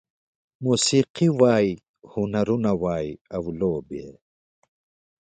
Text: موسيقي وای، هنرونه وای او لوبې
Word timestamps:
موسيقي 0.65 1.27
وای، 1.39 1.65
هنرونه 2.13 2.71
وای 2.81 3.07
او 3.35 3.43
لوبې 3.59 4.03